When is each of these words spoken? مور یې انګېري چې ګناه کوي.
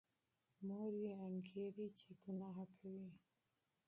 مور 0.65 0.91
یې 1.03 1.13
انګېري 1.27 1.87
چې 1.99 2.09
ګناه 2.21 2.59
کوي. 2.77 3.11